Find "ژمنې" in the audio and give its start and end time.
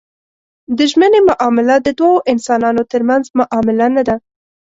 0.91-1.19